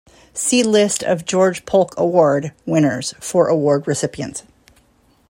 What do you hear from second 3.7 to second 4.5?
recipients.